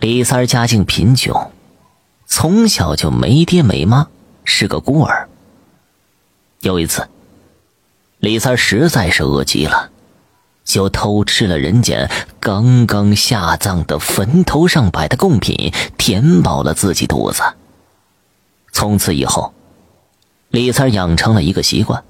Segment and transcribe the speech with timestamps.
[0.00, 1.50] 李三儿家境贫穷，
[2.26, 4.08] 从小就没爹没妈，
[4.44, 5.28] 是个孤儿。
[6.60, 7.06] 有一次，
[8.18, 9.90] 李三实在是饿极了，
[10.64, 12.10] 就偷吃了人家
[12.40, 17.42] 刚刚下葬的坟头上摆的贡品，填饱了自己肚子。
[18.72, 19.52] 从此以后，
[20.48, 22.02] 李三养成了一个习惯，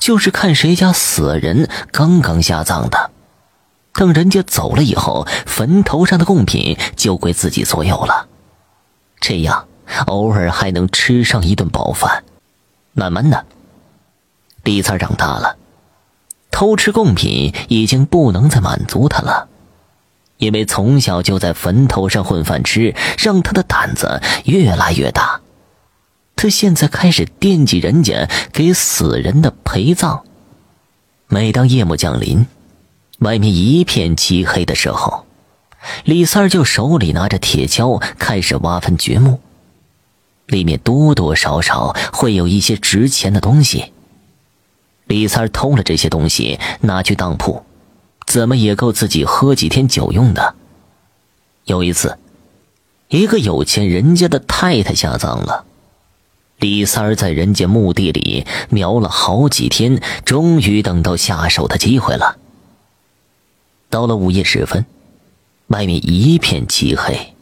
[0.00, 3.12] 就是看谁家死人刚刚下葬的。
[3.94, 8.28] 等人家走了以后，坟头上的贡品就归自己所有了。
[9.20, 9.66] 这样，
[10.06, 12.24] 偶尔还能吃上一顿饱饭。
[12.94, 13.44] 慢慢的，
[14.64, 15.56] 李三长大了，
[16.50, 19.48] 偷吃贡品已经不能再满足他了，
[20.38, 25.40] 因为从小就在坟头上混饭吃，让他的胆子越来越大。
[26.34, 30.24] 他现在开始惦记人家给死人的陪葬。
[31.28, 32.46] 每当夜幕降临。
[33.22, 35.26] 外面一片漆黑的时候，
[36.04, 39.38] 李三就手里拿着铁锹开始挖坟掘墓，
[40.46, 43.92] 里面多多少少会有一些值钱的东西。
[45.06, 47.62] 李三偷了这些东西拿去当铺，
[48.26, 50.56] 怎么也够自己喝几天酒用的。
[51.66, 52.18] 有一次，
[53.08, 55.64] 一个有钱人家的太太下葬了，
[56.58, 62.38] 李三在人家墓地里瞄了好几天，终于等到下手的机会了。
[63.92, 64.86] 到了午夜时分，
[65.66, 67.34] 外面一片漆黑，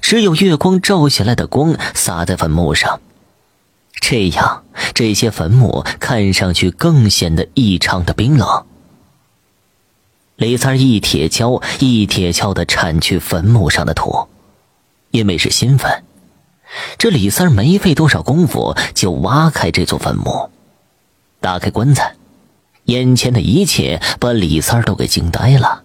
[0.00, 3.00] 只有月光照下来的光洒在坟墓上，
[4.00, 4.64] 这样
[4.94, 8.66] 这些坟墓看上去更显得异常的冰冷。
[10.34, 14.26] 李三一铁锹一铁锹的铲去坟墓上的土，
[15.12, 16.02] 因为是新坟，
[16.98, 20.50] 这李三没费多少功夫就挖开这座坟墓，
[21.40, 22.16] 打开棺材。
[22.86, 25.82] 眼前的一切把李三儿都给惊呆了，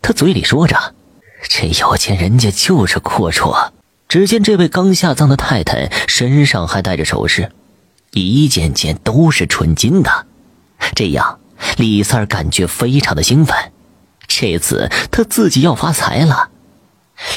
[0.00, 0.94] 他嘴里说着
[1.48, 3.70] ：“这有钱人家就是阔绰。”
[4.08, 7.50] 只见这位刚下葬的太太身上还带着首饰，
[8.10, 10.26] 一件件都是纯金的。
[10.94, 11.40] 这样，
[11.78, 13.56] 李三儿感觉非常的兴奋，
[14.26, 16.50] 这次他自己要发财了。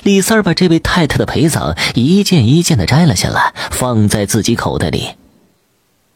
[0.03, 5.15] 李三儿把这位太太的陪葬一件一件的摘了下来，放在自己口袋里，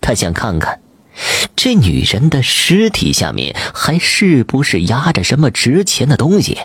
[0.01, 0.81] 他想看看。
[1.55, 6.57] 这女人的尸体下面还是不是压着什么值钱的东西？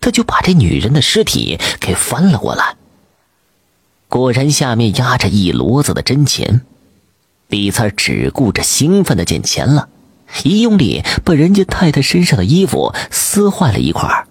[0.00, 2.76] 他就把这女人的尸体给翻了过来。
[4.08, 6.62] 果然，下面压着一摞子的真钱。
[7.48, 9.88] 李三只顾着兴奋的捡钱了，
[10.44, 14.26] 一用力把人家太太身上的衣服撕坏了一块